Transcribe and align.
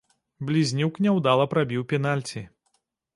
Блізнюк 0.49 0.95
няўдала 1.05 1.45
прабіў 1.51 1.83
пенальці. 1.91 2.43